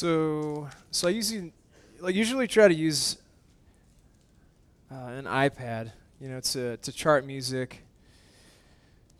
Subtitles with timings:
[0.00, 1.52] So, so I usually,
[1.98, 3.18] like, usually try to use
[4.90, 7.82] uh, an iPad, you know, to to chart music,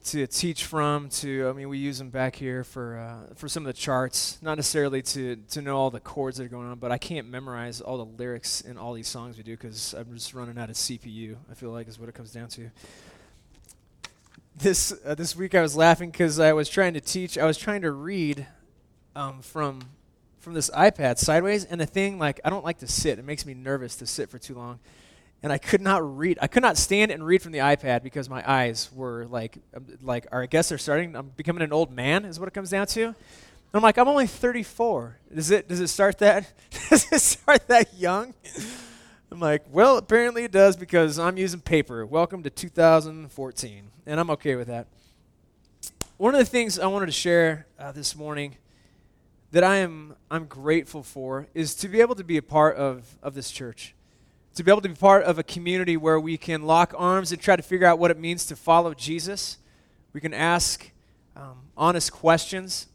[0.06, 1.10] to teach from.
[1.10, 4.38] To I mean, we use them back here for uh, for some of the charts,
[4.41, 7.28] not necessarily to to know all the chords that are going on, but I can't
[7.28, 10.70] memorize all the lyrics in all these songs we do because I'm just running out
[10.70, 11.36] of CPU.
[11.50, 12.70] I feel like is what it comes down to.
[14.56, 17.36] This uh, this week I was laughing because I was trying to teach.
[17.36, 18.47] I was trying to read
[19.14, 19.83] um, from
[20.40, 23.18] from this iPad sideways, and the thing like I don't like to sit.
[23.18, 24.80] It makes me nervous to sit for too long,
[25.42, 26.38] and I could not read.
[26.42, 29.86] I could not stand and read from the iPad because my eyes were like um,
[30.02, 30.26] like.
[30.32, 31.14] Or I guess they're starting.
[31.14, 33.04] I'm becoming an old man, is what it comes down to.
[33.04, 33.14] And
[33.78, 35.19] I'm like, I'm only 34.
[35.34, 36.50] Does it does it start that
[36.88, 38.34] does it start that young?
[39.30, 42.04] I'm like, well, apparently it does because I'm using paper.
[42.04, 44.88] Welcome to 2014, and I'm okay with that.
[46.16, 48.56] One of the things I wanted to share uh, this morning
[49.53, 53.19] that I am I'm grateful for is to be able to be a part of,
[53.23, 53.95] of this church.
[54.55, 57.41] To be able to be part of a community where we can lock arms and
[57.41, 59.59] try to figure out what it means to follow Jesus.
[60.12, 60.91] We can ask
[61.37, 62.89] um, honest questions.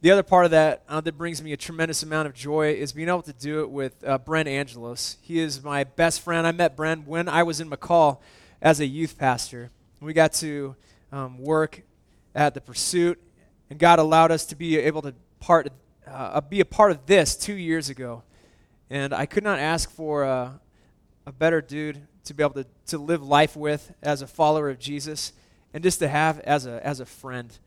[0.00, 2.92] The other part of that uh, that brings me a tremendous amount of joy is
[2.92, 5.16] being able to do it with uh, Brent Angelos.
[5.20, 6.46] He is my best friend.
[6.46, 8.20] I met Brent when I was in McCall
[8.62, 9.70] as a youth pastor.
[10.00, 10.76] We got to
[11.10, 11.82] um, work
[12.34, 13.20] at the Pursuit,
[13.68, 15.72] and God allowed us to be able to part,
[16.06, 18.22] uh, be a part of this two years ago.
[18.90, 20.60] And I could not ask for a,
[21.26, 24.78] a better dude to be able to, to live life with as a follower of
[24.78, 25.32] Jesus
[25.72, 27.58] and just to have as a, as a friend.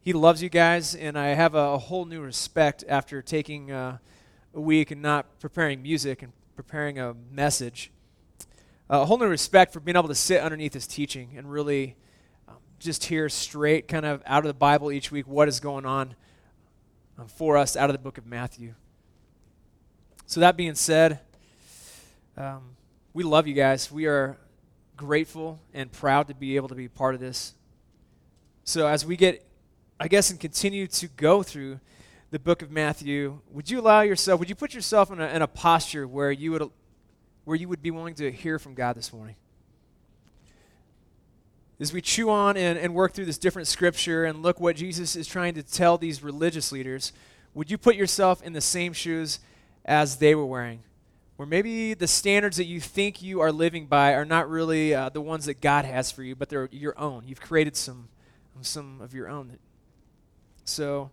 [0.00, 3.98] He loves you guys, and I have a, a whole new respect after taking uh,
[4.54, 7.90] a week and not preparing music and preparing a message.
[8.88, 11.96] Uh, a whole new respect for being able to sit underneath his teaching and really
[12.48, 15.84] um, just hear straight, kind of out of the Bible each week, what is going
[15.84, 16.14] on
[17.28, 18.74] for us out of the book of Matthew.
[20.26, 21.20] So, that being said,
[22.36, 22.76] um,
[23.12, 23.90] we love you guys.
[23.90, 24.38] We are
[24.96, 27.54] grateful and proud to be able to be part of this.
[28.64, 29.44] So, as we get,
[29.98, 31.80] I guess, and continue to go through
[32.30, 35.42] the book of Matthew, would you allow yourself, would you put yourself in a, in
[35.42, 36.70] a posture where you would,
[37.44, 39.34] where you would be willing to hear from God this morning?
[41.80, 45.16] As we chew on and, and work through this different scripture and look what Jesus
[45.16, 47.12] is trying to tell these religious leaders,
[47.54, 49.40] would you put yourself in the same shoes
[49.86, 50.82] as they were wearing?
[51.36, 55.08] Where maybe the standards that you think you are living by are not really uh,
[55.08, 57.24] the ones that God has for you, but they're your own.
[57.26, 58.08] You've created some,
[58.60, 59.56] some of your own.
[60.66, 61.10] So,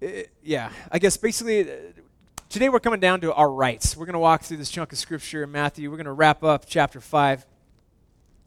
[0.00, 1.68] it, yeah, I guess basically
[2.48, 3.96] today we're coming down to our rights.
[3.96, 5.90] We're going to walk through this chunk of scripture in Matthew.
[5.90, 7.46] We're going to wrap up chapter 5.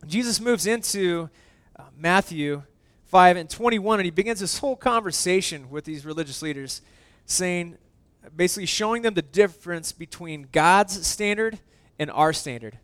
[0.08, 1.30] Jesus moves into
[1.76, 2.64] uh, Matthew
[3.06, 6.82] 5 and 21, and he begins this whole conversation with these religious leaders,
[7.26, 7.78] saying,
[8.36, 11.60] basically showing them the difference between God's standard
[11.98, 12.78] and our standard.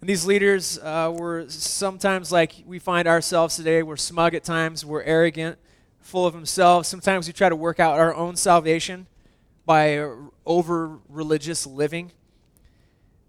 [0.00, 3.82] And these leaders uh, were sometimes like we find ourselves today.
[3.82, 5.58] We're smug at times, we're arrogant,
[6.00, 6.88] full of themselves.
[6.88, 9.06] Sometimes we try to work out our own salvation
[9.68, 10.02] by
[10.46, 12.10] over religious living.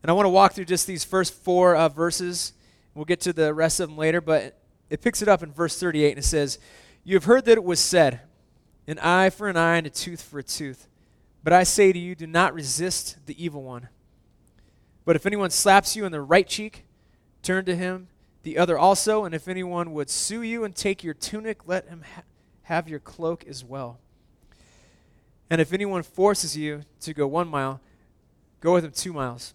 [0.01, 2.53] And I want to walk through just these first four uh, verses.
[2.95, 4.57] We'll get to the rest of them later, but
[4.89, 6.57] it picks it up in verse 38 and it says,
[7.03, 8.21] You have heard that it was said,
[8.87, 10.87] an eye for an eye and a tooth for a tooth.
[11.43, 13.89] But I say to you, do not resist the evil one.
[15.03, 16.85] But if anyone slaps you on the right cheek,
[17.43, 18.07] turn to him
[18.43, 19.25] the other also.
[19.25, 22.23] And if anyone would sue you and take your tunic, let him ha-
[22.61, 23.99] have your cloak as well.
[25.49, 27.81] And if anyone forces you to go one mile,
[28.61, 29.53] go with him two miles.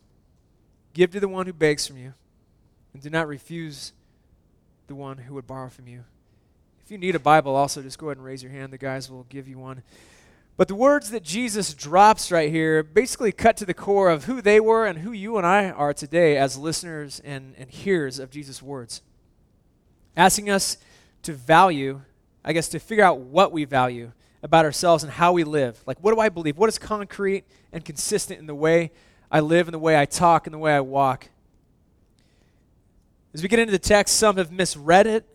[0.93, 2.15] Give to the one who begs from you,
[2.93, 3.93] and do not refuse
[4.87, 6.05] the one who would borrow from you.
[6.85, 8.73] If you need a Bible, also just go ahead and raise your hand.
[8.73, 9.83] The guys will give you one.
[10.57, 14.41] But the words that Jesus drops right here basically cut to the core of who
[14.41, 18.31] they were and who you and I are today as listeners and, and hearers of
[18.31, 19.03] Jesus' words.
[20.17, 20.77] Asking us
[21.23, 22.03] to value,
[22.45, 24.13] I guess, to figure out what we value
[24.45, 25.83] about ourselves and how we live.
[25.87, 26.59] Like, what do I believe?
[26.59, 28.93] What is concrete and consistent in the way
[29.31, 31.31] I live, in the way I talk, in the way I walk?
[33.33, 35.27] As we get into the text, some have misread it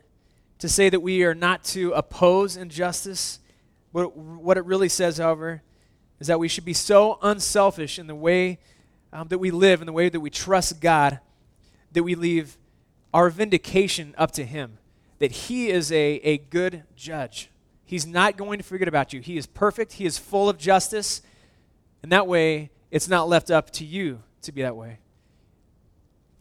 [0.59, 3.39] to say that we are not to oppose injustice.
[3.91, 5.63] What, what it really says, however,
[6.19, 8.59] is that we should be so unselfish in the way
[9.11, 11.19] um, that we live, in the way that we trust God,
[11.93, 12.59] that we leave
[13.11, 14.77] our vindication up to Him,
[15.17, 17.49] that He is a, a good judge.
[17.89, 19.19] He's not going to forget about you.
[19.19, 21.23] He is perfect, He is full of justice,
[22.03, 24.99] and that way, it's not left up to you to be that way.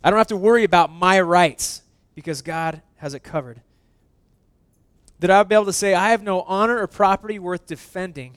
[0.04, 1.80] I don't have to worry about my rights
[2.14, 3.62] because God has it covered.
[5.20, 8.36] that I would be able to say, I have no honor or property worth defending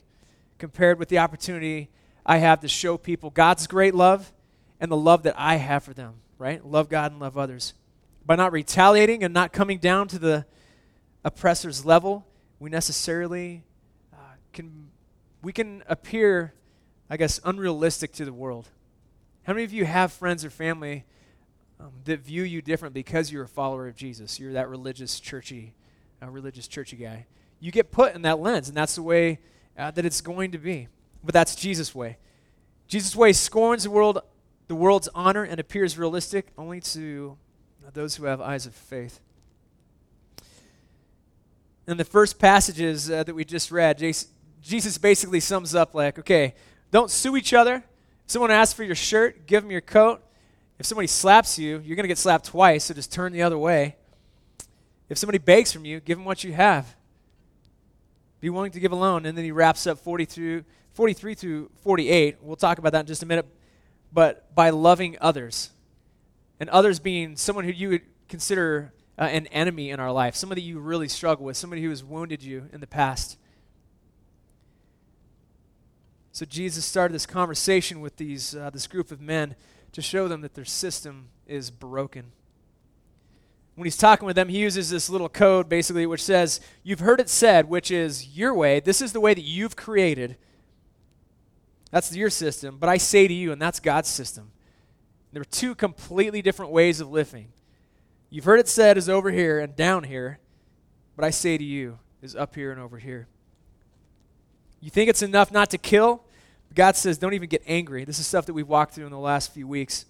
[0.58, 1.90] compared with the opportunity
[2.26, 4.32] I have to show people God's great love
[4.80, 6.66] and the love that I have for them, right?
[6.66, 7.74] Love God and love others.
[8.26, 10.46] By not retaliating and not coming down to the
[11.26, 12.26] oppressor's level,
[12.62, 13.64] we necessarily
[14.14, 14.18] uh,
[14.54, 14.92] can
[15.42, 16.54] we can appear,
[17.10, 18.70] I guess, unrealistic to the world.
[19.44, 21.04] How many of you have friends or family
[21.80, 24.40] um, that view you different because you're a follower of Jesus?
[24.40, 25.74] You're that religious, churchy,
[26.22, 27.26] uh, religious, churchy guy.
[27.60, 29.40] You get put in that lens, and that's the way
[29.76, 30.88] uh, that it's going to be.
[31.24, 32.20] But that's Jesus' way.
[32.88, 34.22] Jesus' way scorns the world,
[34.68, 37.40] the world's honor, and appears realistic only to
[37.94, 39.20] those who have eyes of faith.
[41.88, 43.98] In the first passages uh, that we just read,
[44.62, 46.54] Jesus basically sums up like, okay,
[46.92, 47.76] don't sue each other.
[47.76, 50.22] If someone asks for your shirt, give them your coat.
[50.78, 53.58] If somebody slaps you, you're going to get slapped twice, so just turn the other
[53.58, 53.96] way.
[55.10, 56.96] If somebody begs from you, give them what you have.
[58.40, 59.26] Be willing to give alone.
[59.26, 60.64] And then he wraps up 40 through,
[60.94, 62.38] 43 through 48.
[62.42, 63.48] We'll talk about that in just a minute.
[64.12, 65.70] But by loving others,
[66.60, 70.62] and others being someone who you would consider uh, an enemy in our life, somebody
[70.62, 73.38] you really struggle with, somebody who has wounded you in the past.
[76.32, 79.56] So Jesus started this conversation with these, uh, this group of men
[79.92, 82.32] to show them that their system is broken.
[83.76, 87.20] When he's talking with them, he uses this little code basically which says, You've heard
[87.20, 88.80] it said, which is your way.
[88.80, 90.38] This is the way that you've created.
[91.90, 92.78] That's your system.
[92.80, 94.52] But I say to you, and that's God's system.
[95.34, 97.50] There are two completely different ways of living.
[98.34, 100.40] You've heard it said is over here and down here,
[101.18, 103.28] but I say to you is up here and over here.
[104.80, 106.24] You think it's enough not to kill?
[106.74, 108.06] God says, don't even get angry.
[108.06, 110.06] This is stuff that we've walked through in the last few weeks.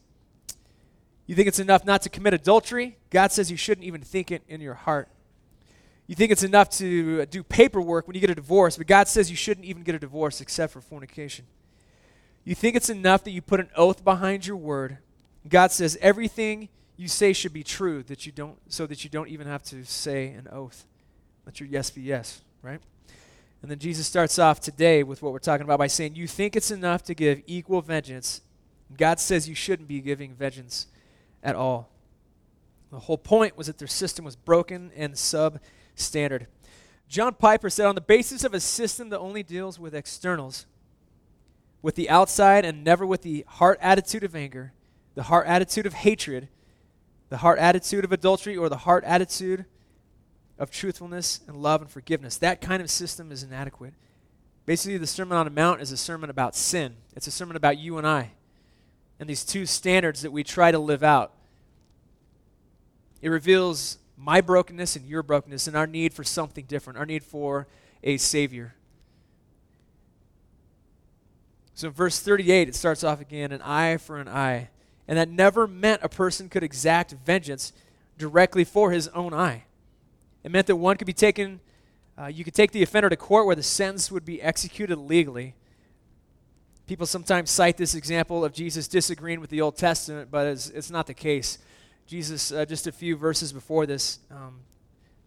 [1.26, 2.98] You think it's enough not to commit adultery?
[3.10, 5.10] God says you shouldn't even think it in your heart.
[6.06, 9.08] You think it's enough to uh, do paperwork when you get a divorce, but God
[9.08, 11.46] says you shouldn't even get a divorce except for fornication.
[12.44, 15.00] You think it's enough that you put an oath behind your word.
[15.48, 16.70] God says everything
[17.01, 19.83] you say should be true that you don't so that you don't even have to
[19.83, 20.86] say an oath.
[21.48, 22.80] Let your yes be yes, right?
[23.63, 26.56] And then Jesus starts off today with what we're talking about by saying, You think
[26.56, 28.42] it's enough to give equal vengeance.
[28.95, 30.88] God says you shouldn't be giving vengeance
[31.42, 31.89] at all.
[32.92, 36.45] The whole point was that their system was broken and substandard.
[37.07, 40.68] John Piper said, On the basis of a system that only deals with externals,
[41.81, 44.74] with the outside and never with the heart attitude of anger,
[45.15, 46.48] the heart attitude of hatred,
[47.31, 49.66] the heart attitude of adultery, or the heart attitude
[50.60, 52.38] of truthfulness and love and forgiveness.
[52.38, 53.95] That kind of system is inadequate.
[54.68, 57.80] Basically, the Sermon on the Mount is a sermon about sin, it's a sermon about
[57.80, 58.33] you and I
[59.22, 61.31] and these two standards that we try to live out.
[63.22, 67.24] It reveals my brokenness and your brokenness and our need for something different, our need
[67.24, 67.68] for
[68.01, 68.74] a Savior.
[71.75, 74.69] So in verse 38, it starts off again an eye for an eye.
[75.07, 77.74] And that never meant a person could exact vengeance
[78.18, 79.63] directly for his own eye.
[80.43, 81.60] It meant that one could be taken,
[82.17, 85.55] uh, you could take the offender to court where the sentence would be executed legally.
[86.88, 90.91] People sometimes cite this example of Jesus disagreeing with the Old Testament, but it's, it's
[90.91, 91.58] not the case.
[92.05, 94.60] Jesus, uh, just a few verses before this, um,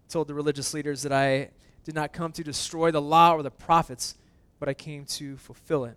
[0.08, 1.50] told the religious leaders that I
[1.84, 4.14] did not come to destroy the law or the prophets,
[4.58, 5.96] but I came to fulfill it.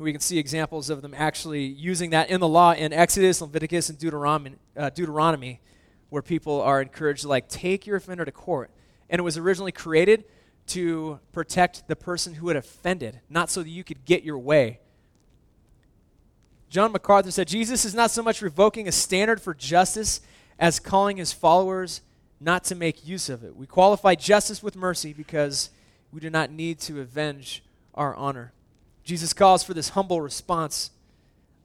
[0.00, 3.90] We can see examples of them actually using that in the law in Exodus, Leviticus,
[3.90, 5.60] and Deuteronomy, uh, Deuteronomy
[6.08, 8.70] where people are encouraged to like take your offender to court.
[9.10, 10.24] And it was originally created
[10.68, 14.80] to protect the person who had offended, not so that you could get your way.
[16.70, 20.22] John MacArthur said Jesus is not so much revoking a standard for justice
[20.58, 22.00] as calling his followers
[22.40, 23.54] not to make use of it.
[23.54, 25.68] We qualify justice with mercy because
[26.10, 27.62] we do not need to avenge
[27.94, 28.54] our honor.
[29.10, 30.92] Jesus calls for this humble response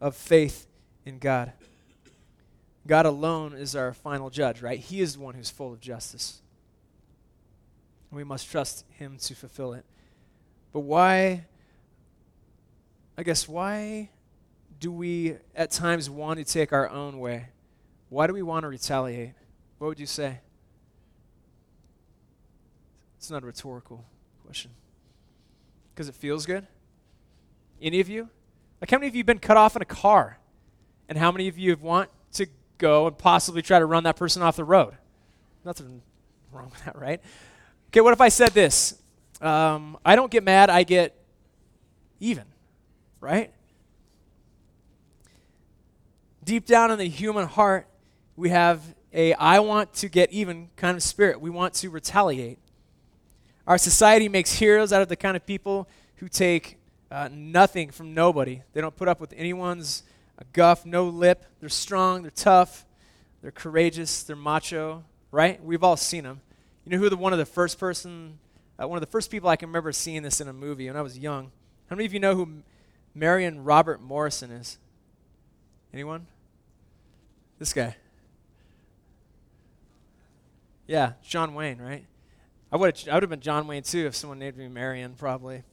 [0.02, 0.66] of faith
[1.06, 1.54] in God.
[2.88, 4.80] God alone is our final judge, right?
[4.80, 6.42] He is the one who's full of justice.
[8.10, 9.86] And we must trust him to fulfill it.
[10.74, 11.46] But why,
[13.16, 14.10] I guess, why
[14.80, 17.50] do we at times want to take our own way?
[18.10, 19.34] Why do we want to retaliate?
[19.78, 20.40] What would you say?
[23.20, 24.04] It's not a rhetorical
[24.44, 24.72] question.
[25.94, 26.66] Because it feels good?
[27.86, 28.28] Any of you?
[28.82, 30.40] Like, how many of you have been cut off in a car?
[31.08, 34.16] And how many of you have want to go and possibly try to run that
[34.16, 34.94] person off the road.
[35.64, 36.02] Nothing
[36.52, 37.22] wrong with that, right?
[37.90, 39.02] Okay, what if I said this?
[39.42, 41.16] Um, I don't get mad, I get
[42.20, 42.46] even,
[43.20, 43.52] right?
[46.44, 47.88] Deep down in the human heart,
[48.36, 48.82] we have
[49.14, 51.42] a I want to get even kind of spirit.
[51.42, 52.60] We want to retaliate.
[53.66, 55.88] Our society makes heroes out of the kind of people
[56.18, 56.78] who take
[57.16, 58.62] uh, nothing from nobody.
[58.74, 60.04] They don't put up with anyone's
[60.38, 61.46] uh, guff, no lip.
[61.62, 62.86] They're strong, they're tough,
[63.42, 65.64] they're courageous, they're macho, right?
[65.64, 66.42] We've all seen them.
[66.84, 68.38] You know who the one of the first person,
[68.78, 70.98] uh, one of the first people I can remember seeing this in a movie when
[70.98, 71.52] I was young?
[71.90, 72.64] How many of you know who
[73.14, 74.78] Marion Robert Morrison is?
[75.94, 76.28] Anyone?
[77.60, 77.96] This guy.
[80.86, 82.06] Yeah, John Wayne, right?
[82.74, 85.64] I would I would have been John Wayne too if someone named me Marion, probably.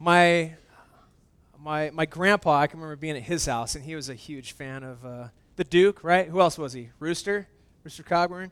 [0.00, 0.54] My
[1.62, 4.52] my my grandpa, I can remember being at his house, and he was a huge
[4.52, 6.26] fan of uh, the Duke, right?
[6.26, 6.88] Who else was he?
[6.98, 7.46] Rooster,
[7.84, 8.50] Rooster Cogburn.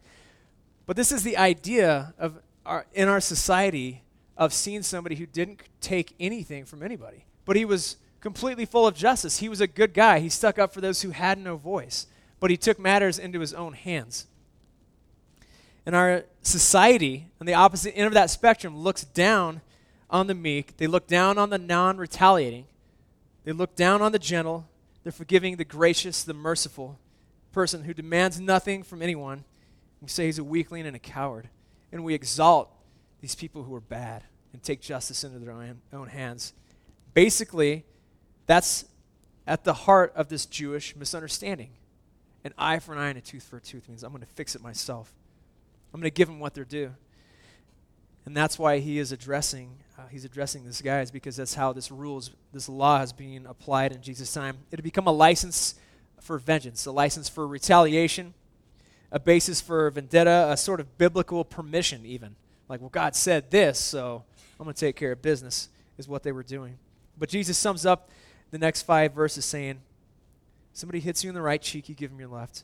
[0.86, 4.02] But this is the idea of our, in our society
[4.36, 8.94] of seeing somebody who didn't take anything from anybody, but he was completely full of
[8.94, 9.38] justice.
[9.38, 10.18] He was a good guy.
[10.20, 12.06] He stuck up for those who had no voice,
[12.40, 14.26] but he took matters into his own hands.
[15.86, 19.62] And our society, on the opposite end of that spectrum, looks down
[20.10, 20.76] on the meek.
[20.76, 22.66] They look down on the non retaliating.
[23.44, 24.68] They look down on the gentle.
[25.02, 26.98] They're forgiving the gracious, the merciful
[27.52, 29.44] person who demands nothing from anyone.
[30.00, 31.48] We say he's a weakling and a coward.
[31.90, 32.70] And we exalt
[33.20, 36.52] these people who are bad and take justice into their own, own hands.
[37.14, 37.84] Basically,
[38.46, 38.84] that's
[39.46, 41.70] at the heart of this Jewish misunderstanding.
[42.44, 44.26] An eye for an eye and a tooth for a tooth means I'm going to
[44.26, 45.12] fix it myself.
[45.92, 46.94] I'm going to give them what they're due.
[48.24, 51.72] And that's why he is addressing, uh, he's addressing this guy, is because that's how
[51.72, 54.58] this rules, this law has been applied in Jesus' time.
[54.70, 55.74] It had become a license
[56.20, 58.34] for vengeance, a license for retaliation,
[59.10, 62.36] a basis for vendetta, a sort of biblical permission, even.
[62.68, 64.22] Like, well, God said this, so
[64.60, 66.78] I'm going to take care of business, is what they were doing.
[67.18, 68.10] But Jesus sums up
[68.52, 69.80] the next five verses saying,
[70.72, 72.62] Somebody hits you in the right cheek, you give them your left.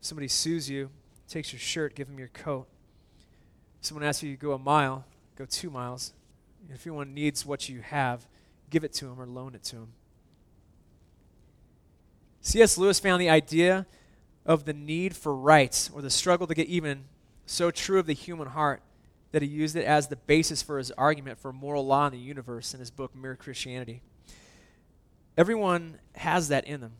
[0.00, 0.90] Somebody sues you,
[1.26, 2.68] takes your shirt, give them your coat.
[3.80, 5.04] Someone asks you to go a mile,
[5.34, 6.12] go two miles.
[6.72, 8.26] If anyone needs what you have,
[8.70, 9.88] give it to him or loan it to him.
[12.40, 12.78] C.S.
[12.78, 13.86] Lewis found the idea
[14.46, 17.04] of the need for rights or the struggle to get even
[17.46, 18.82] so true of the human heart
[19.32, 22.18] that he used it as the basis for his argument for moral law in the
[22.18, 24.00] universe in his book Mere Christianity.
[25.36, 26.92] Everyone has that in them.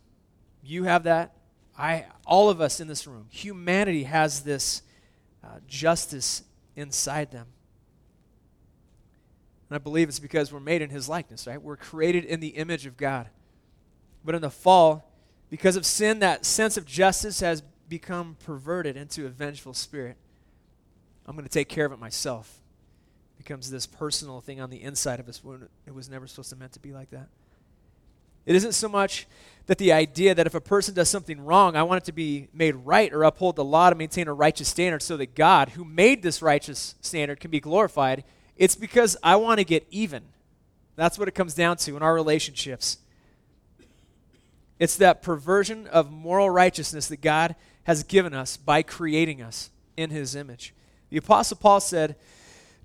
[0.63, 1.35] You have that.
[1.77, 4.83] I, all of us in this room, humanity has this
[5.43, 6.43] uh, justice
[6.77, 7.47] inside them.
[9.69, 11.61] And I believe it's because we're made in his likeness, right?
[11.61, 13.29] We're created in the image of God.
[14.25, 15.11] But in the fall,
[15.51, 20.17] because of sin, that sense of justice has become perverted into a vengeful spirit.
[21.27, 22.61] I'm going to take care of it myself.
[23.35, 26.51] It becomes this personal thing on the inside of us when it was never supposed
[26.51, 27.29] to meant to be like that.
[28.47, 29.27] It isn't so much
[29.67, 32.49] that the idea that if a person does something wrong, I want it to be
[32.55, 35.85] made right or uphold the law to maintain a righteous standard so that God, who
[35.85, 38.25] made this righteous standard, can be glorified.
[38.59, 40.25] It's because I want to get even.
[40.97, 42.99] That's what it comes down to in our relationships.
[44.79, 50.11] It's that perversion of moral righteousness that God has given us by creating us in
[50.11, 50.75] his image.
[51.11, 52.17] The Apostle Paul said,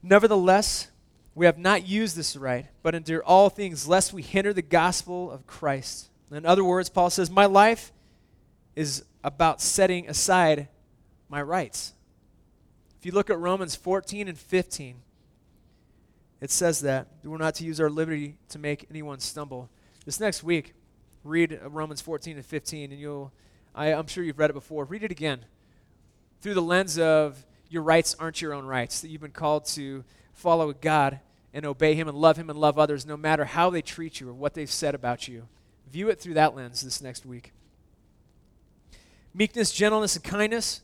[0.02, 0.90] Nevertheless,
[1.36, 5.32] we have not used this right, but endure all things lest we hinder the gospel
[5.32, 6.10] of Christ.
[6.32, 7.92] In other words, Paul says, My life
[8.76, 10.68] is about setting aside
[11.30, 11.94] my rights.
[13.00, 14.96] If you look at Romans 14 and 15,
[16.44, 19.70] it says that we're not to use our liberty to make anyone stumble.
[20.04, 20.74] This next week,
[21.24, 23.32] read Romans 14 and 15, and you'll,
[23.74, 24.84] I, I'm sure you've read it before.
[24.84, 25.46] Read it again
[26.42, 30.04] through the lens of your rights aren't your own rights, that you've been called to
[30.34, 31.22] follow God
[31.54, 34.28] and obey Him and love Him and love others no matter how they treat you
[34.28, 35.48] or what they've said about you.
[35.94, 37.54] View it through that lens this next week.
[39.34, 40.82] Meekness, gentleness, and kindness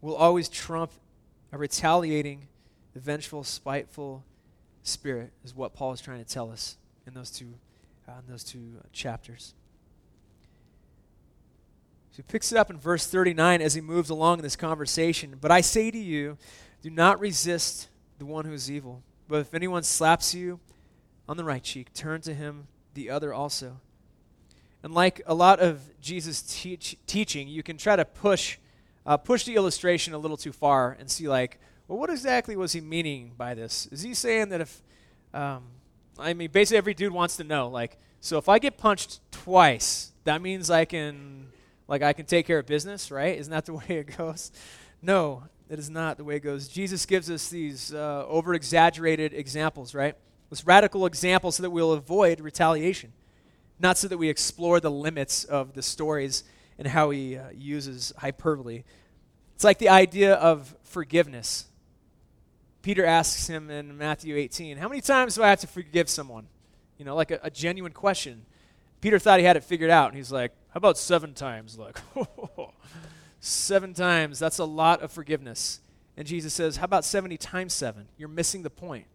[0.00, 0.90] will always trump
[1.52, 2.48] a retaliating,
[2.94, 4.24] vengeful, spiteful
[4.82, 7.54] spirit, is what Paul is trying to tell us in those two,
[8.08, 9.54] uh, in those two uh, chapters.
[12.12, 15.36] So he picks it up in verse 39 as he moves along in this conversation.
[15.40, 16.38] But I say to you,
[16.82, 19.02] do not resist the one who is evil.
[19.28, 20.58] But if anyone slaps you
[21.28, 23.80] on the right cheek, turn to him the other also.
[24.82, 28.58] And like a lot of Jesus' teach, teaching, you can try to push,
[29.06, 31.60] uh, push the illustration a little too far and see, like,
[31.90, 33.88] well, what exactly was he meaning by this?
[33.90, 34.80] Is he saying that if,
[35.34, 35.64] um,
[36.20, 40.12] I mean, basically every dude wants to know, like, so if I get punched twice,
[40.22, 41.48] that means I can,
[41.88, 43.36] like, I can take care of business, right?
[43.36, 44.52] Isn't that the way it goes?
[45.02, 46.68] No, that is not the way it goes.
[46.68, 50.14] Jesus gives us these uh, over exaggerated examples, right?
[50.48, 53.12] This radical example so that we'll avoid retaliation,
[53.80, 56.44] not so that we explore the limits of the stories
[56.78, 58.84] and how he uh, uses hyperbole.
[59.56, 61.66] It's like the idea of forgiveness.
[62.82, 66.46] Peter asks him in Matthew 18, How many times do I have to forgive someone?
[66.96, 68.46] You know, like a, a genuine question.
[69.00, 71.78] Peter thought he had it figured out, and he's like, How about seven times?
[71.78, 71.98] Like,
[73.40, 74.38] seven times.
[74.38, 75.80] That's a lot of forgiveness.
[76.16, 78.08] And Jesus says, How about 70 times seven?
[78.16, 79.06] You're missing the point.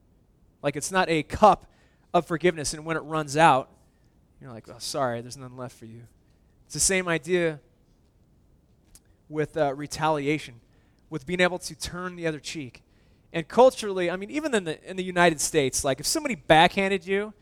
[0.62, 1.65] Like, it's not a cup
[2.13, 3.69] of forgiveness, and when it runs out,
[4.39, 6.03] you're like, Oh, sorry, there's none left for you.
[6.65, 7.60] It's the same idea
[9.27, 10.62] with uh, retaliation,
[11.10, 12.84] with being able to turn the other cheek.
[13.36, 17.06] And culturally, I mean, even in the, in the United States, like if somebody backhanded
[17.06, 17.34] you,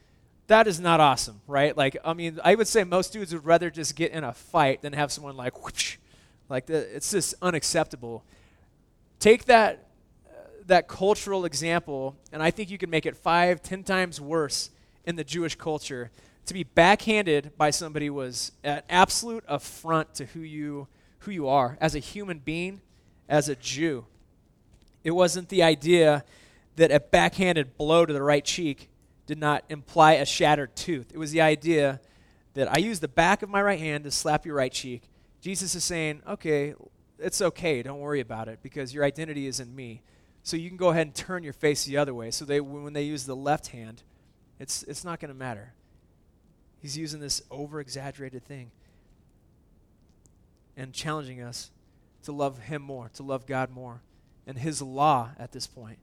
[0.47, 1.77] that is not awesome, right?
[1.77, 4.81] Like, I mean, I would say most dudes would rather just get in a fight
[4.81, 5.97] than have someone like, whoosh,
[6.49, 8.23] like the, it's just unacceptable.
[9.19, 9.87] Take that
[10.27, 10.33] uh,
[10.65, 14.71] that cultural example, and I think you can make it five, ten times worse
[15.05, 16.09] in the Jewish culture.
[16.47, 20.87] To be backhanded by somebody was an absolute affront to who you
[21.19, 22.81] who you are as a human being,
[23.29, 24.05] as a Jew.
[25.03, 26.23] It wasn't the idea
[26.75, 28.89] that a backhanded blow to the right cheek
[29.25, 31.11] did not imply a shattered tooth.
[31.13, 32.01] It was the idea
[32.53, 35.03] that I use the back of my right hand to slap your right cheek.
[35.41, 36.73] Jesus is saying, okay,
[37.19, 37.81] it's okay.
[37.83, 40.01] Don't worry about it because your identity is in me.
[40.43, 42.31] So you can go ahead and turn your face the other way.
[42.31, 44.03] So they, when they use the left hand,
[44.59, 45.73] it's, it's not going to matter.
[46.81, 48.71] He's using this over exaggerated thing
[50.75, 51.71] and challenging us
[52.23, 54.01] to love Him more, to love God more,
[54.45, 55.99] and His law at this point.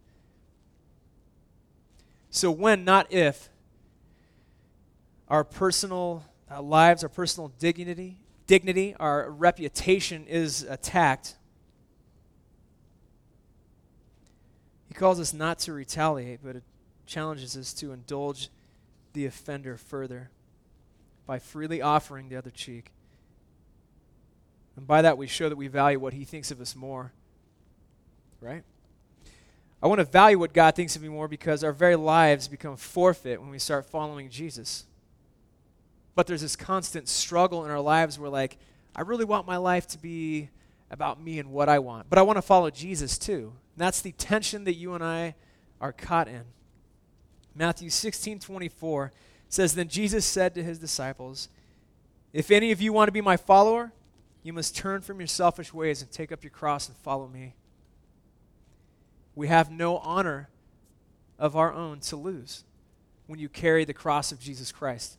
[2.30, 3.48] So, when, not if,
[5.28, 11.36] our personal uh, lives, our personal dignity, dignity, our reputation is attacked,
[14.88, 16.64] he calls us not to retaliate, but it
[17.06, 18.48] challenges us to indulge
[19.12, 20.30] the offender further
[21.26, 22.92] by freely offering the other cheek.
[24.76, 27.12] And by that, we show that we value what he thinks of us more.
[28.40, 28.62] Right?
[29.82, 32.76] I want to value what God thinks of me more because our very lives become
[32.76, 34.84] forfeit when we start following Jesus.
[36.14, 38.58] But there's this constant struggle in our lives where, like,
[38.94, 40.50] I really want my life to be
[40.90, 43.52] about me and what I want, but I want to follow Jesus too.
[43.74, 45.34] And that's the tension that you and I
[45.80, 46.42] are caught in.
[47.54, 49.12] Matthew 16 24
[49.48, 51.48] says, Then Jesus said to his disciples,
[52.32, 53.92] If any of you want to be my follower,
[54.42, 57.54] you must turn from your selfish ways and take up your cross and follow me.
[59.34, 60.48] We have no honor
[61.38, 62.64] of our own to lose
[63.26, 65.16] when you carry the cross of Jesus Christ.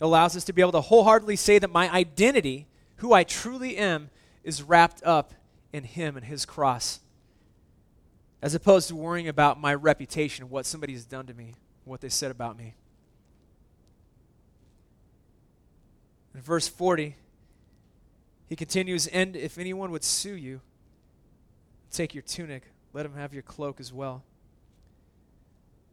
[0.00, 3.76] It allows us to be able to wholeheartedly say that my identity, who I truly
[3.76, 4.10] am,
[4.42, 5.34] is wrapped up
[5.72, 7.00] in Him and His cross,
[8.42, 12.08] as opposed to worrying about my reputation, what somebody has done to me, what they
[12.08, 12.74] said about me.
[16.34, 17.14] In verse 40,
[18.48, 20.60] he continues, And if anyone would sue you,
[21.94, 24.24] Take your tunic, let him have your cloak as well.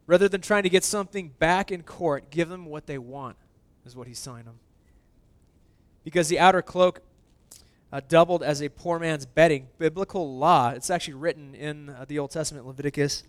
[0.08, 3.36] Rather than trying to get something back in court, give them what they want,
[3.86, 4.58] is what he's telling them.
[6.02, 7.02] Because the outer cloak
[7.92, 12.18] uh, doubled as a poor man's bedding, biblical law, it's actually written in uh, the
[12.18, 13.22] Old Testament, Leviticus,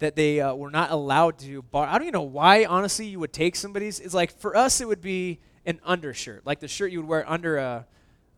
[0.00, 1.86] that they uh, were not allowed to bar.
[1.86, 4.00] I don't even know why, honestly, you would take somebody's.
[4.00, 7.30] It's like, for us, it would be an undershirt, like the shirt you would wear
[7.30, 7.86] under a.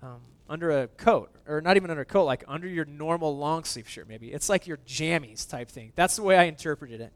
[0.03, 3.65] Um, under a coat, or not even under a coat, like under your normal long
[3.65, 4.33] sleeve shirt, maybe.
[4.33, 5.93] It's like your jammies type thing.
[5.95, 7.13] That's the way I interpreted it.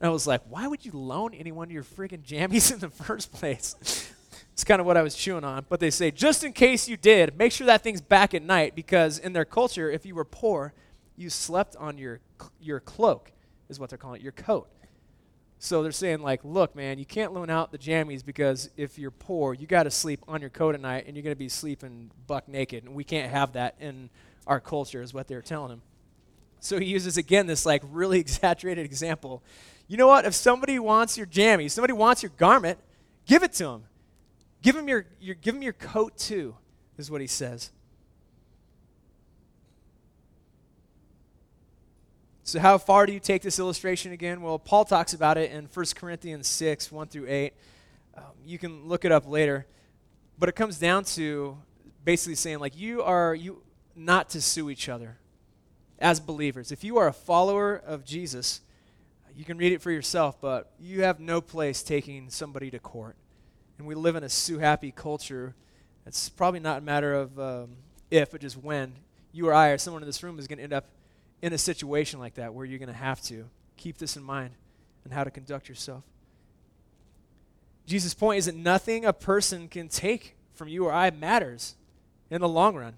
[0.00, 3.32] And I was like, why would you loan anyone your friggin' jammies in the first
[3.32, 3.74] place?
[4.52, 5.66] it's kind of what I was chewing on.
[5.68, 8.74] But they say, just in case you did, make sure that thing's back at night
[8.74, 10.72] because in their culture, if you were poor,
[11.16, 12.20] you slept on your,
[12.60, 13.32] your cloak,
[13.68, 14.68] is what they're calling it, your coat.
[15.60, 19.10] So they're saying, like, look, man, you can't loan out the jammies because if you're
[19.10, 21.48] poor, you got to sleep on your coat at night and you're going to be
[21.48, 22.84] sleeping buck naked.
[22.84, 24.08] And we can't have that in
[24.46, 25.82] our culture, is what they're telling him.
[26.60, 29.42] So he uses, again, this, like, really exaggerated example.
[29.88, 30.24] You know what?
[30.24, 32.78] If somebody wants your jammies, somebody wants your garment,
[33.26, 33.84] give it to them.
[34.62, 36.54] Give them your, your, give them your coat, too,
[36.96, 37.70] is what he says.
[42.48, 44.40] So, how far do you take this illustration again?
[44.40, 47.52] Well, Paul talks about it in 1 Corinthians 6 1 through 8.
[48.16, 49.66] Um, you can look it up later.
[50.38, 51.58] But it comes down to
[52.06, 53.60] basically saying, like, you are you
[53.94, 55.18] not to sue each other
[55.98, 56.72] as believers.
[56.72, 58.62] If you are a follower of Jesus,
[59.36, 63.16] you can read it for yourself, but you have no place taking somebody to court.
[63.76, 65.54] And we live in a sue happy culture.
[66.06, 67.76] It's probably not a matter of um,
[68.10, 68.94] if, but just when
[69.32, 70.86] you or I or someone in this room is going to end up
[71.42, 74.50] in a situation like that where you're going to have to keep this in mind
[75.04, 76.04] and how to conduct yourself.
[77.86, 81.76] Jesus' point is that nothing a person can take from you or I matters
[82.30, 82.94] in the long run.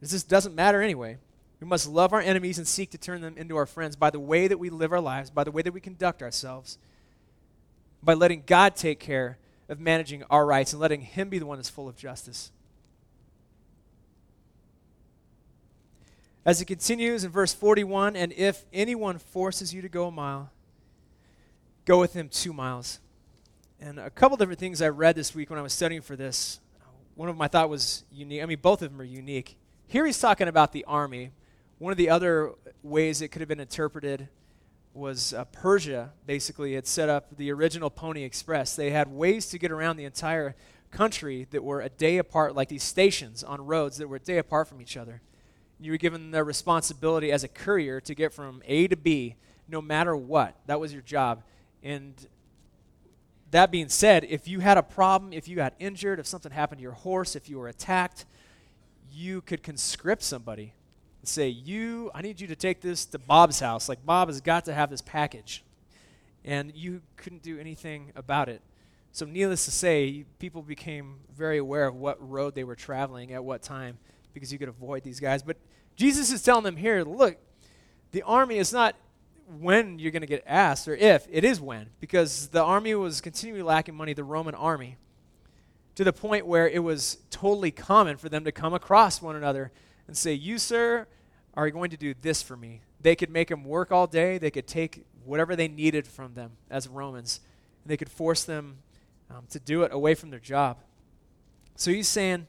[0.00, 1.18] This just doesn't matter anyway.
[1.60, 4.18] We must love our enemies and seek to turn them into our friends by the
[4.18, 6.76] way that we live our lives, by the way that we conduct ourselves,
[8.02, 11.58] by letting God take care of managing our rights and letting Him be the one
[11.58, 12.50] that's full of justice.
[16.44, 20.50] As it continues in verse 41, and if anyone forces you to go a mile,
[21.84, 22.98] go with him two miles.
[23.80, 26.58] And a couple different things I read this week when I was studying for this.
[27.14, 28.42] One of I thought was unique.
[28.42, 29.56] I mean, both of them are unique.
[29.86, 31.30] Here he's talking about the army.
[31.78, 32.52] One of the other
[32.82, 34.28] ways it could have been interpreted
[34.94, 38.74] was uh, Persia, basically, had set up the original Pony Express.
[38.74, 40.56] They had ways to get around the entire
[40.90, 44.38] country that were a day apart, like these stations on roads that were a day
[44.38, 45.22] apart from each other
[45.84, 49.36] you were given the responsibility as a courier to get from A to B
[49.68, 50.56] no matter what.
[50.66, 51.42] That was your job.
[51.82, 52.14] And
[53.50, 56.78] that being said, if you had a problem, if you got injured, if something happened
[56.78, 58.26] to your horse, if you were attacked,
[59.10, 60.74] you could conscript somebody
[61.20, 63.88] and say, You, I need you to take this to Bob's house.
[63.88, 65.64] Like, Bob has got to have this package.
[66.44, 68.62] And you couldn't do anything about it.
[69.12, 73.44] So, needless to say, people became very aware of what road they were traveling at
[73.44, 73.98] what time
[74.32, 75.42] because you could avoid these guys.
[75.42, 75.56] But
[75.96, 77.36] Jesus is telling them here look,
[78.12, 78.96] the army is not
[79.58, 83.20] when you're going to get asked, or if, it is when, because the army was
[83.20, 84.96] continually lacking money, the Roman army,
[85.94, 89.70] to the point where it was totally common for them to come across one another
[90.06, 91.06] and say, You, sir,
[91.54, 92.80] are going to do this for me.
[93.00, 96.52] They could make them work all day, they could take whatever they needed from them
[96.70, 97.40] as Romans,
[97.82, 98.78] and they could force them
[99.30, 100.78] um, to do it away from their job.
[101.76, 102.46] So he's saying,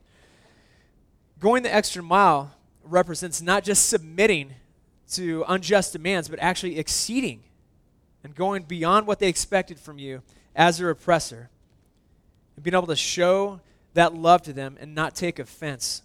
[1.44, 4.54] Going the extra mile represents not just submitting
[5.12, 7.44] to unjust demands, but actually exceeding
[8.24, 10.22] and going beyond what they expected from you
[10.56, 11.50] as their oppressor.
[12.56, 13.60] And being able to show
[13.94, 16.02] that love to them and not take offense.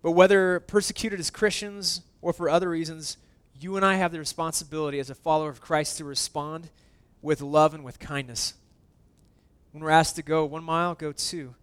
[0.00, 3.18] But whether persecuted as Christians or for other reasons,
[3.60, 6.70] you and I have the responsibility as a follower of Christ to respond
[7.20, 8.54] with love and with kindness.
[9.72, 11.54] When we're asked to go one mile, go two.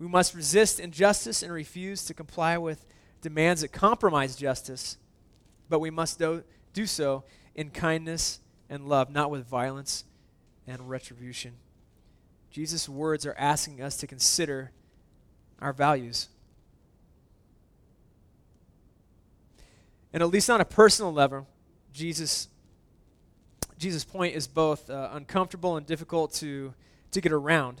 [0.00, 2.86] We must resist injustice and refuse to comply with
[3.20, 4.96] demands that compromise justice,
[5.68, 7.22] but we must do, do so
[7.54, 10.04] in kindness and love, not with violence
[10.66, 11.52] and retribution.
[12.50, 14.72] Jesus' words are asking us to consider
[15.60, 16.28] our values.
[20.14, 21.46] And at least on a personal level,
[21.92, 22.48] Jesus
[23.76, 26.74] Jesus' point is both uh, uncomfortable and difficult to,
[27.12, 27.80] to get around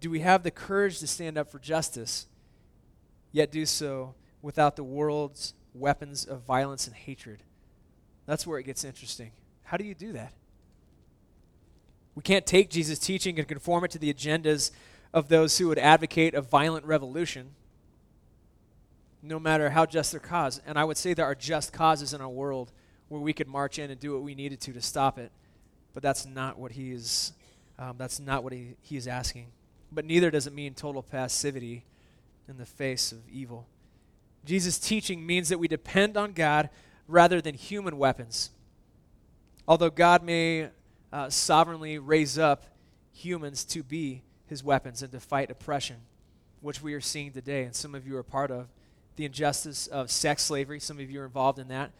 [0.00, 2.26] do we have the courage to stand up for justice,
[3.32, 7.42] yet do so without the world's weapons of violence and hatred?
[8.26, 9.32] That's where it gets interesting.
[9.64, 10.32] How do you do that?
[12.14, 14.70] We can't take Jesus' teaching and conform it to the agendas
[15.12, 17.50] of those who would advocate a violent revolution,
[19.22, 20.60] no matter how just their cause.
[20.66, 22.72] And I would say there are just causes in our world
[23.08, 25.30] where we could march in and do what we needed to to stop it.
[25.94, 27.32] But that's not what he is.
[27.78, 29.48] Um, that's not what he, he is asking
[29.90, 31.84] but neither does it mean total passivity
[32.48, 33.66] in the face of evil.
[34.44, 36.70] Jesus' teaching means that we depend on God
[37.08, 38.50] rather than human weapons.
[39.66, 40.68] Although God may
[41.12, 42.64] uh, sovereignly raise up
[43.12, 45.96] humans to be his weapons and to fight oppression,
[46.60, 48.68] which we are seeing today, and some of you are part of
[49.16, 50.78] the injustice of sex slavery.
[50.78, 51.90] Some of you are involved in that.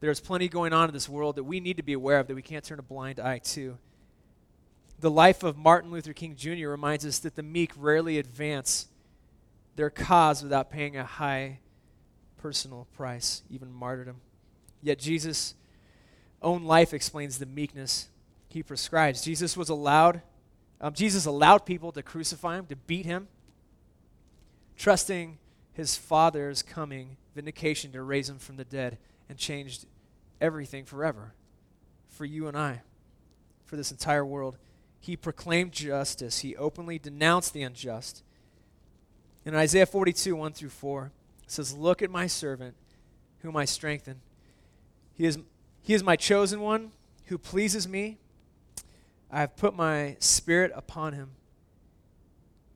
[0.00, 2.34] There's plenty going on in this world that we need to be aware of that
[2.34, 3.76] we can't turn a blind eye to
[5.00, 6.68] the life of Martin Luther King Jr.
[6.68, 8.86] reminds us that the meek rarely advance
[9.76, 11.60] their cause without paying a high
[12.36, 14.16] personal price, even martyrdom.
[14.82, 15.54] Yet Jesus'
[16.42, 18.08] own life explains the meekness
[18.48, 19.22] he prescribes.
[19.22, 20.22] Jesus was allowed,
[20.80, 23.28] um, Jesus allowed people to crucify him, to beat him,
[24.76, 25.38] trusting
[25.72, 29.86] his Father's coming vindication to raise him from the dead and changed
[30.40, 31.32] everything forever
[32.08, 32.82] for you and I,
[33.64, 34.58] for this entire world.
[35.00, 36.40] He proclaimed justice.
[36.40, 38.22] He openly denounced the unjust.
[39.46, 41.10] In Isaiah 42, 1 through 4,
[41.44, 42.76] it says, Look at my servant,
[43.40, 44.20] whom I strengthen.
[45.14, 45.38] He is,
[45.82, 46.92] he is my chosen one,
[47.26, 48.18] who pleases me.
[49.30, 51.30] I have put my spirit upon him.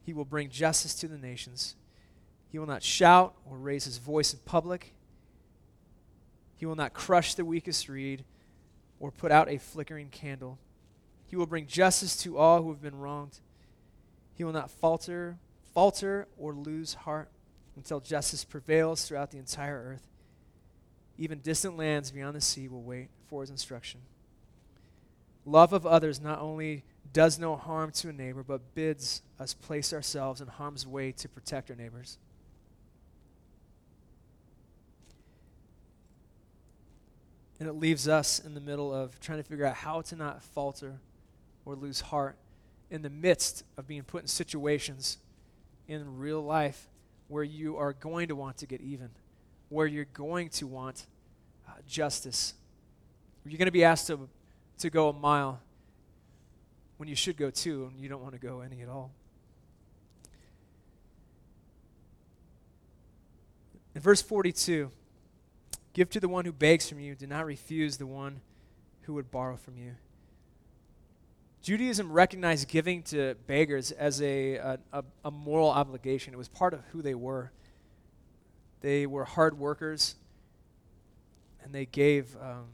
[0.03, 1.75] He will bring justice to the nations.
[2.49, 4.95] He will not shout or raise his voice in public.
[6.57, 8.25] He will not crush the weakest reed
[9.01, 10.59] or put out a flickering candle.
[11.35, 13.41] He will bring justice to all who have been wronged.
[14.37, 15.37] He will not falter,
[15.75, 17.29] falter or lose heart
[17.75, 20.07] until justice prevails throughout the entire earth.
[21.19, 23.99] Even distant lands beyond the sea will wait for his instruction.
[25.45, 29.93] Love of others not only does no harm to a neighbor, but bids us place
[29.93, 32.17] ourselves in harm's way to protect our neighbors.
[37.59, 40.41] And it leaves us in the middle of trying to figure out how to not
[40.41, 41.01] falter
[41.65, 42.37] or lose heart
[42.91, 45.19] in the midst of being put in situations
[45.89, 46.89] in real life
[47.29, 49.11] where you are going to want to get even,
[49.69, 51.07] where you're going to want
[51.69, 52.55] uh, justice.
[53.45, 54.29] You're going to be asked to,
[54.79, 55.61] to go a mile
[56.97, 59.11] when you should go two and you don't want to go any at all.
[63.95, 64.91] In verse 42,
[65.93, 68.41] give to the one who begs from you, do not refuse the one
[69.03, 69.95] who would borrow from you.
[71.65, 74.79] Judaism recognized giving to beggars as a, a,
[75.25, 76.35] a, moral obligation.
[76.35, 77.53] It was part of who they were.
[78.83, 80.15] They were hard workers,
[81.63, 82.67] and they gave, um,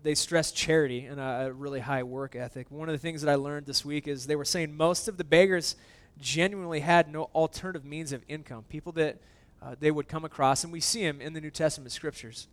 [0.00, 2.70] they stressed charity and a, a really high work ethic.
[2.70, 5.16] One of the things that I learned this week is they were saying most of
[5.16, 5.74] the beggars
[6.20, 8.64] genuinely had no alternative means of income.
[8.68, 9.18] People that
[9.60, 12.46] uh, they would come across, and we see them in the New Testament scriptures.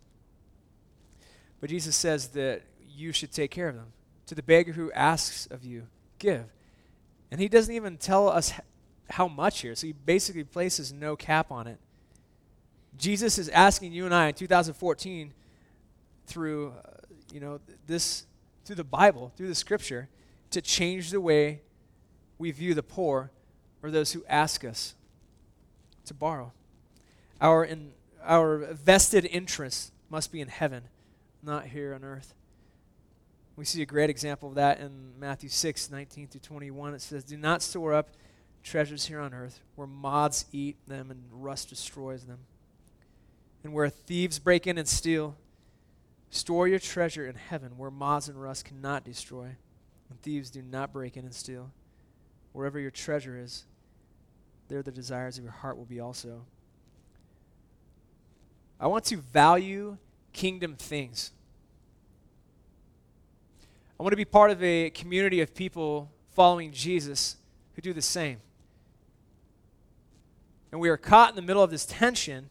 [1.60, 3.92] But Jesus says that you should take care of them
[4.30, 5.88] to the beggar who asks of you,
[6.20, 6.44] give.
[7.32, 8.52] And he doesn't even tell us
[9.08, 9.74] how much here.
[9.74, 11.80] So he basically places no cap on it.
[12.96, 15.34] Jesus is asking you and I in 2014
[16.28, 16.90] through uh,
[17.32, 18.24] you know this
[18.64, 20.08] through the Bible, through the scripture
[20.50, 21.62] to change the way
[22.38, 23.32] we view the poor
[23.82, 24.94] or those who ask us
[26.04, 26.52] to borrow.
[27.40, 30.84] Our in, our vested interest must be in heaven,
[31.42, 32.32] not here on earth.
[33.56, 36.94] We see a great example of that in Matthew 6, 19 through 21.
[36.94, 38.10] It says, Do not store up
[38.62, 42.38] treasures here on earth where moths eat them and rust destroys them,
[43.64, 45.36] and where thieves break in and steal.
[46.30, 49.56] Store your treasure in heaven where moths and rust cannot destroy,
[50.08, 51.70] and thieves do not break in and steal.
[52.52, 53.64] Wherever your treasure is,
[54.68, 56.44] there the desires of your heart will be also.
[58.78, 59.98] I want to value
[60.32, 61.32] kingdom things.
[64.00, 67.36] I want to be part of a community of people following Jesus
[67.74, 68.38] who do the same.
[70.72, 72.48] And we are caught in the middle of this tension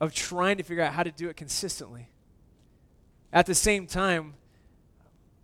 [0.00, 2.08] of trying to figure out how to do it consistently.
[3.30, 4.36] At the same time,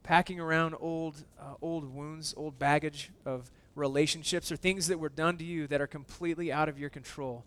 [0.02, 5.36] packing around old, uh, old wounds, old baggage of relationships or things that were done
[5.36, 7.44] to you that are completely out of your control.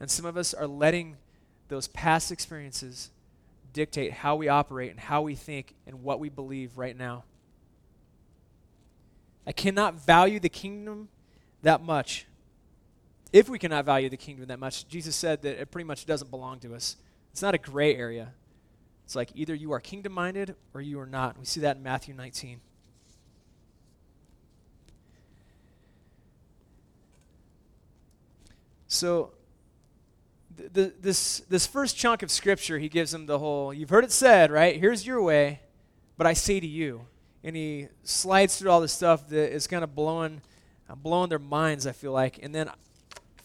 [0.00, 1.18] And some of us are letting
[1.68, 3.10] those past experiences
[3.74, 7.24] dictate how we operate and how we think and what we believe right now.
[9.46, 11.08] I cannot value the kingdom
[11.62, 12.26] that much.
[13.32, 16.30] If we cannot value the kingdom that much, Jesus said that it pretty much doesn't
[16.30, 16.96] belong to us.
[17.32, 18.32] It's not a gray area.
[19.04, 21.38] It's like either you are kingdom minded or you are not.
[21.38, 22.60] We see that in Matthew 19.
[28.86, 29.32] So,
[30.56, 34.12] the, this, this first chunk of scripture, he gives them the whole, you've heard it
[34.12, 34.78] said, right?
[34.78, 35.60] Here's your way,
[36.16, 37.06] but I say to you.
[37.42, 40.40] And he slides through all this stuff that is kind of blowing,
[40.88, 42.38] uh, blowing their minds, I feel like.
[42.42, 42.70] And then,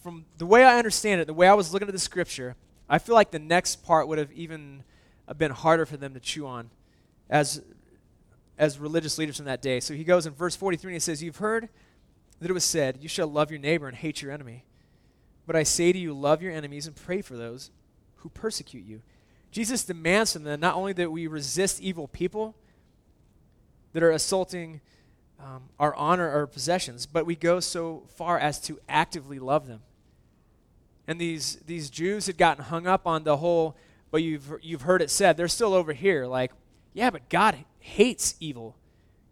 [0.02, 2.56] from the way I understand it, the way I was looking at the scripture,
[2.88, 4.84] I feel like the next part would have even
[5.28, 6.70] uh, been harder for them to chew on
[7.28, 7.62] as,
[8.56, 9.80] as religious leaders from that day.
[9.80, 11.68] So he goes in verse 43 and he says, You've heard
[12.40, 14.64] that it was said, You shall love your neighbor and hate your enemy.
[15.50, 17.72] But I say to you, love your enemies and pray for those
[18.18, 19.02] who persecute you.
[19.50, 22.54] Jesus demands from them not only that we resist evil people
[23.92, 24.80] that are assaulting
[25.40, 29.80] um, our honor our possessions, but we go so far as to actively love them.
[31.08, 33.76] And these, these Jews had gotten hung up on the whole,
[34.12, 36.52] but you've, you've heard it said, they're still over here, like,
[36.92, 38.76] yeah, but God hates evil.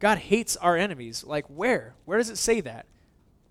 [0.01, 1.23] God hates our enemies.
[1.23, 1.95] Like, where?
[2.07, 2.87] Where does it say that?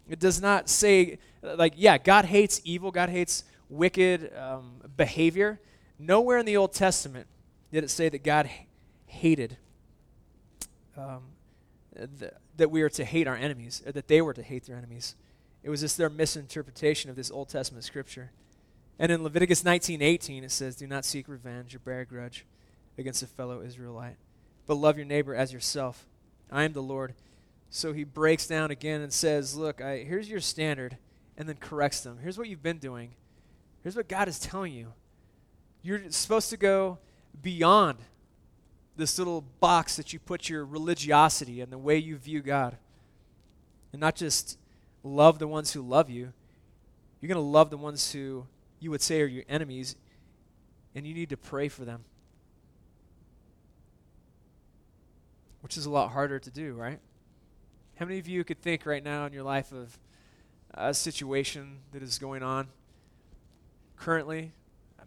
[0.10, 5.60] It does not say, like, yeah, God hates evil, God hates wicked um, behavior.
[6.00, 7.28] Nowhere in the Old Testament
[7.72, 8.50] did it say that God
[9.08, 9.58] hated,
[10.96, 11.24] um,
[12.20, 14.78] th- that we are to hate our enemies, or that they were to hate their
[14.78, 15.16] enemies.
[15.64, 18.32] It was just their misinterpretation of this Old Testament scripture.
[19.00, 22.46] And in Leviticus 19:18 it says, "Do not seek revenge or bear a grudge
[22.98, 24.18] against a fellow Israelite,
[24.66, 26.08] but love your neighbor as yourself.
[26.50, 27.14] I am the Lord."
[27.70, 30.98] So he breaks down again and says, Look, I, here's your standard,
[31.38, 32.20] and then corrects them.
[32.22, 33.12] Here's what you've been doing.
[33.84, 34.94] Here's what God is telling you.
[35.82, 36.98] You're supposed to go
[37.42, 38.00] beyond
[38.96, 42.78] this little box that you put your religiosity and the way you view God.
[43.92, 44.58] And not just
[45.04, 46.34] love the ones who love you,
[47.22, 48.48] you're going to love the ones who
[48.80, 49.96] you would say are your enemies,
[50.96, 52.04] and you need to pray for them.
[55.68, 56.98] which is a lot harder to do, right?
[58.00, 59.98] How many of you could think right now in your life of
[60.72, 62.68] a situation that is going on
[63.96, 64.52] currently,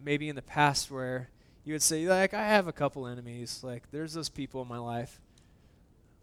[0.03, 1.29] maybe in the past, where
[1.63, 3.61] you would say, like, I have a couple enemies.
[3.63, 5.21] Like, there's those people in my life.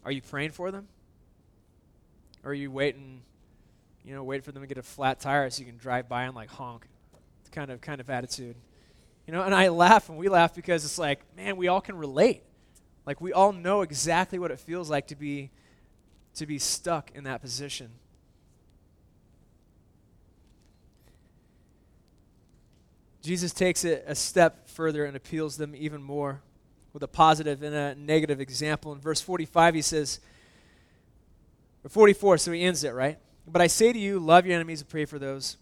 [0.05, 0.87] Are you praying for them?
[2.43, 3.23] Or are you waiting,
[4.05, 6.25] you know, waiting for them to get a flat tire so you can drive by
[6.25, 6.85] and like honk?
[7.51, 8.55] Kind of kind of attitude.
[9.25, 11.97] You know, and I laugh and we laugh because it's like, man, we all can
[11.97, 12.43] relate.
[13.07, 15.49] Like we all know exactly what it feels like to be
[16.39, 17.91] to be stuck in that position.
[23.21, 26.41] Jesus takes it a step further and appeals them even more
[26.93, 28.93] with a positive and a negative example.
[28.93, 30.19] In verse 45, he says,
[31.83, 33.19] or 44, so he ends it, right?
[33.45, 35.57] But I say to you, love your enemies and pray for those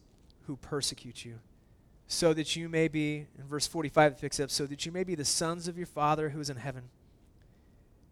[0.46, 1.40] who persecute you,
[2.08, 5.04] so that you may be, in verse 45 it picks up, so that you may
[5.04, 6.84] be the sons of your Father who is in heaven.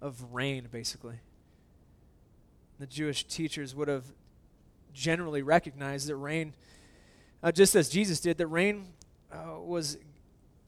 [0.00, 1.20] of rain, basically.
[2.78, 4.04] The Jewish teachers would have
[4.92, 6.54] generally recognized that rain,
[7.42, 8.88] uh, just as Jesus did, that rain
[9.32, 9.98] uh, was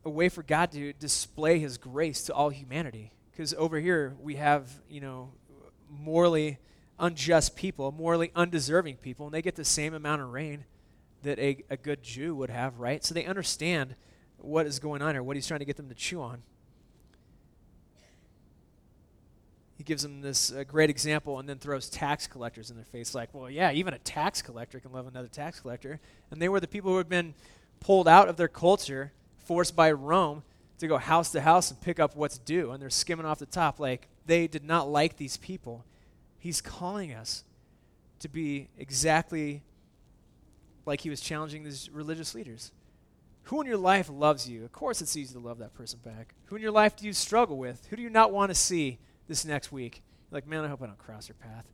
[0.05, 3.13] a way for God to display his grace to all humanity.
[3.31, 5.33] Because over here we have, you know,
[5.89, 6.59] morally
[6.99, 10.65] unjust people, morally undeserving people, and they get the same amount of rain
[11.23, 13.05] that a, a good Jew would have, right?
[13.05, 13.95] So they understand
[14.39, 16.43] what is going on here, what he's trying to get them to chew on.
[19.81, 23.15] He gives them this uh, great example and then throws tax collectors in their face,
[23.15, 26.01] like, well, yeah, even a tax collector can love another tax collector.
[26.31, 27.33] And they were the people who had been
[27.81, 30.43] pulled out of their culture forced by Rome
[30.81, 33.47] to go house to house and pick up what's due, and they're skimming off the
[33.47, 33.81] top.
[33.81, 35.87] Like, they did not like these people.
[36.39, 37.45] He's calling us
[38.19, 39.63] to be exactly
[40.85, 42.71] like he was challenging these religious leaders.
[43.45, 44.63] Who in your life loves you?
[44.63, 46.35] Of course, it's easy to love that person back.
[46.45, 47.87] Who in your life do you struggle with?
[47.89, 48.99] Who do you not want to see
[49.31, 50.03] this next week?
[50.31, 51.65] You're like, man, I hope I don't cross their path.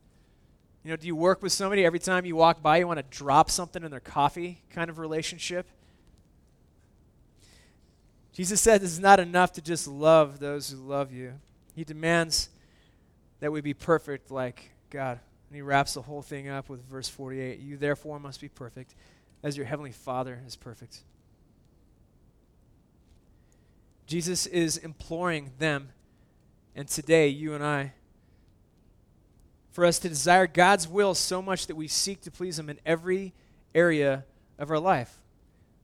[0.85, 3.19] You know, do you work with somebody every time you walk by, you want to
[3.19, 5.67] drop something in their coffee kind of relationship?
[8.33, 11.33] Jesus said it's not enough to just love those who love you.
[11.75, 12.51] He demands
[13.41, 15.19] that we be perfect like God.
[15.49, 18.95] And he wraps the whole thing up with verse 48 You therefore must be perfect
[19.43, 21.01] as your heavenly Father is perfect.
[24.07, 25.89] Jesus is imploring them,
[26.77, 27.95] and today, you and I,
[29.71, 32.79] for us to desire God's will so much that we seek to please Him in
[32.85, 33.33] every
[33.75, 34.27] area
[34.59, 35.17] of our life.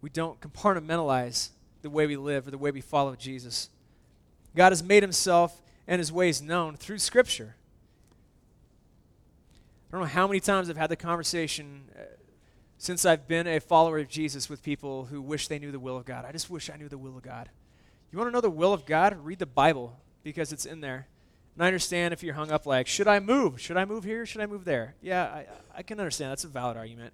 [0.03, 1.49] We don't compartmentalize
[1.81, 3.71] the way we live or the way we follow Jesus.
[4.55, 7.57] God has made himself and his ways known through Scripture.
[9.89, 12.03] I don't know how many times I've had the conversation uh,
[12.77, 15.97] since I've been a follower of Jesus with people who wish they knew the will
[15.97, 16.27] of God.
[16.27, 17.49] I just wish I knew the will of God.
[18.11, 19.17] You want to know the will of God?
[19.25, 21.07] Read the Bible because it's in there.
[21.55, 23.61] And I understand if you're hung up like, should I move?
[23.61, 24.25] Should I move here?
[24.25, 24.95] Should I move there?
[25.03, 26.31] Yeah, I, I can understand.
[26.31, 27.13] That's a valid argument.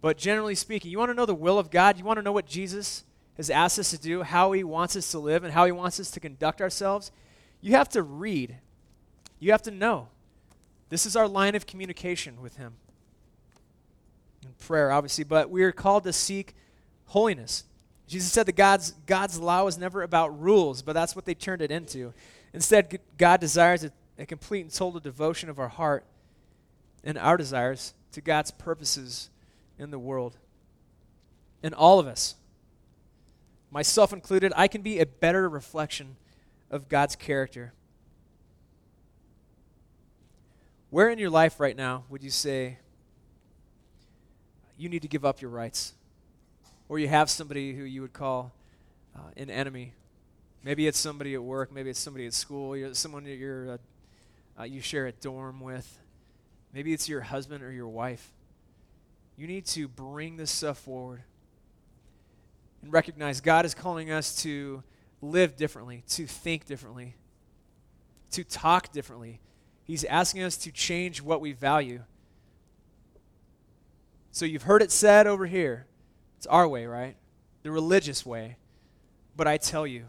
[0.00, 1.98] But generally speaking, you want to know the will of God?
[1.98, 3.04] You want to know what Jesus
[3.36, 5.98] has asked us to do, how He wants us to live, and how He wants
[5.98, 7.10] us to conduct ourselves,
[7.60, 8.56] you have to read.
[9.38, 10.08] You have to know.
[10.88, 12.74] This is our line of communication with Him.
[14.42, 16.54] In prayer, obviously, but we are called to seek
[17.06, 17.64] holiness.
[18.06, 21.62] Jesus said that God's, God's law was never about rules, but that's what they turned
[21.62, 22.12] it into.
[22.52, 26.04] Instead, God desires a, a complete and total devotion of our heart
[27.04, 29.30] and our desires to God's purposes
[29.78, 30.36] in the world.
[31.62, 32.34] And all of us,
[33.70, 36.16] myself included, I can be a better reflection
[36.70, 37.72] of God's character.
[40.90, 42.78] Where in your life right now would you say
[44.76, 45.94] you need to give up your rights?
[46.88, 48.52] Or you have somebody who you would call
[49.14, 49.92] uh, an enemy?
[50.62, 53.78] Maybe it's somebody at work, maybe it's somebody at school, you're someone that you're, uh,
[54.60, 56.00] uh, you share a dorm with.
[56.72, 58.32] Maybe it's your husband or your wife.
[59.36, 61.22] You need to bring this stuff forward
[62.82, 64.82] and recognize God is calling us to
[65.22, 67.16] live differently, to think differently,
[68.32, 69.40] to talk differently.
[69.84, 72.02] He's asking us to change what we value.
[74.30, 75.86] So you've heard it said over here.
[76.36, 77.16] It's our way, right?
[77.62, 78.56] The religious way.
[79.36, 80.04] But I tell you,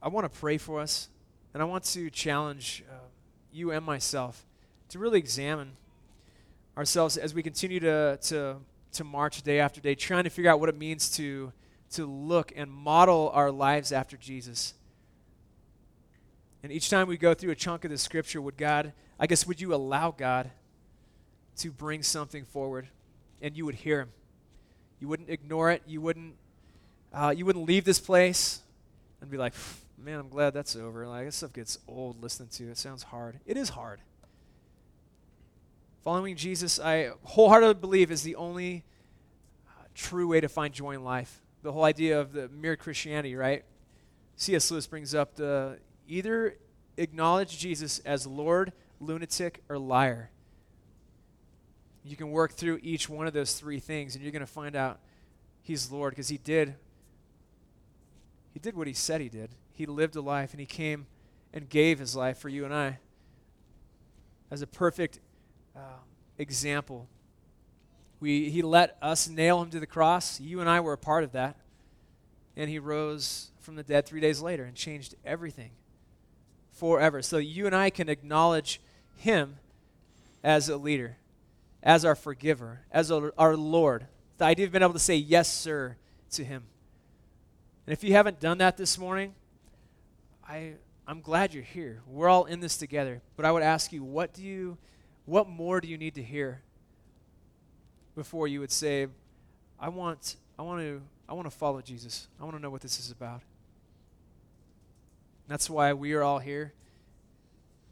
[0.00, 1.08] I want to pray for us,
[1.52, 2.94] and I want to challenge uh,
[3.52, 4.46] you and myself
[4.90, 5.76] to really examine
[6.76, 8.56] ourselves as we continue to, to,
[8.92, 11.52] to march day after day, trying to figure out what it means to,
[11.90, 14.74] to look and model our lives after Jesus.
[16.62, 19.46] And each time we go through a chunk of the scripture, would God, I guess,
[19.46, 20.50] would you allow God
[21.56, 22.88] to bring something forward
[23.42, 24.10] and you would hear Him?
[25.00, 25.82] You wouldn't ignore it.
[25.86, 26.34] You wouldn't,
[27.12, 28.60] uh, you wouldn't leave this place
[29.20, 29.54] and be like,
[30.02, 31.06] man, I'm glad that's over.
[31.06, 32.70] Like, this stuff gets old listening to.
[32.70, 33.40] It sounds hard.
[33.46, 34.00] It is hard.
[36.02, 38.84] Following Jesus, I wholeheartedly believe, is the only
[39.66, 41.42] uh, true way to find joy in life.
[41.62, 43.64] The whole idea of the mere Christianity, right?
[44.36, 44.70] C.S.
[44.70, 46.56] Lewis brings up the either
[46.96, 50.30] acknowledge Jesus as Lord, lunatic, or liar.
[52.04, 54.76] You can work through each one of those three things, and you're going to find
[54.76, 55.00] out
[55.62, 56.76] He's Lord because He did.
[58.54, 59.50] He did what He said He did.
[59.78, 61.06] He lived a life, and He came
[61.54, 62.98] and gave His life for you and I
[64.50, 65.20] as a perfect
[65.76, 66.00] uh,
[66.38, 67.08] example.
[68.20, 70.40] We, he let us nail him to the cross.
[70.40, 71.56] You and I were a part of that.
[72.56, 75.70] And he rose from the dead three days later and changed everything
[76.72, 77.22] forever.
[77.22, 78.80] So you and I can acknowledge
[79.16, 79.56] him
[80.42, 81.18] as a leader,
[81.82, 84.06] as our forgiver, as our Lord.
[84.38, 85.96] The idea of being able to say yes, sir,
[86.32, 86.64] to him.
[87.86, 89.34] And if you haven't done that this morning,
[90.48, 90.72] I,
[91.06, 92.00] I'm glad you're here.
[92.06, 93.20] We're all in this together.
[93.36, 94.78] But I would ask you, what do you
[95.28, 96.62] what more do you need to hear
[98.16, 99.08] before you would say,
[99.78, 102.28] I want, I want to, I want to follow Jesus.
[102.40, 103.42] I want to know what this is about.
[105.46, 106.72] That's why we are all here.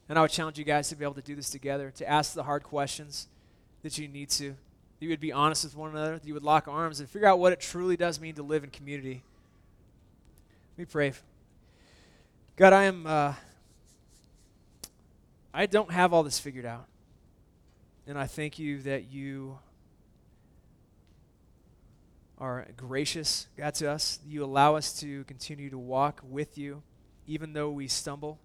[0.09, 2.32] And I would challenge you guys to be able to do this together, to ask
[2.32, 3.28] the hard questions
[3.82, 4.50] that you need to.
[4.50, 7.28] That you would be honest with one another, that you would lock arms and figure
[7.28, 9.22] out what it truly does mean to live in community.
[10.72, 11.12] Let me pray.
[12.57, 13.34] God, I am uh,
[15.52, 16.86] I don't have all this figured out.
[18.07, 19.59] And I thank you that you
[22.38, 24.20] are gracious, God, to us.
[24.26, 26.82] You allow us to continue to walk with you,
[27.26, 28.38] even though we stumble.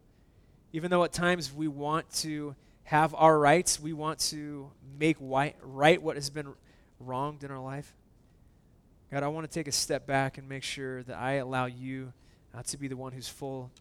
[0.74, 2.54] Even though at times we want to
[2.84, 6.54] have our rights, we want to make white, right what has been
[7.00, 7.94] wronged in our life.
[9.10, 12.12] God, I want to take a step back and make sure that I allow you
[12.54, 13.72] uh, to be the one who's full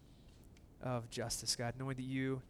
[0.83, 2.41] of justice, God, knowing that you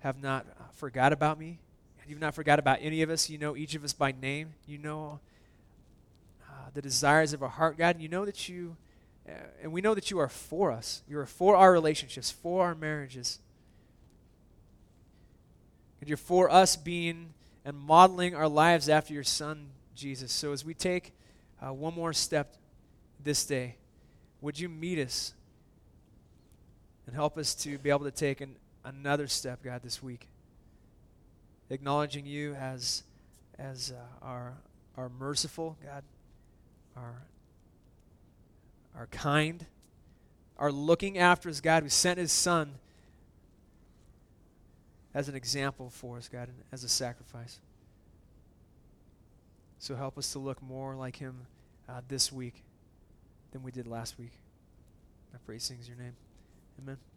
[0.00, 1.58] have not uh, forgot about me,
[2.06, 3.30] You've not forgot about any of us.
[3.30, 4.54] You know each of us by name.
[4.66, 5.20] You know
[6.42, 7.98] uh, the desires of our heart, God.
[7.98, 8.76] You know that you,
[9.28, 9.32] uh,
[9.62, 11.02] and we know that you are for us.
[11.08, 13.38] You are for our relationships, for our marriages.
[16.00, 17.32] And you're for us being
[17.64, 20.30] and modeling our lives after your Son, Jesus.
[20.30, 21.14] So as we take
[21.64, 22.56] uh, one more step
[23.22, 23.76] this day,
[24.42, 25.32] would you meet us
[27.06, 30.28] and help us to be able to take an, another step, God, this week?
[31.70, 33.02] acknowledging you as,
[33.58, 34.54] as uh, our,
[34.96, 36.02] our merciful God,
[36.96, 37.22] our,
[38.96, 39.66] our kind,
[40.58, 42.74] our looking after us, God, who sent his Son
[45.12, 47.58] as an example for us, God, as a sacrifice.
[49.78, 51.46] So help us to look more like him
[51.88, 52.62] uh, this week
[53.52, 54.32] than we did last week.
[55.34, 56.23] I pray things in your name.
[56.78, 57.13] Amen.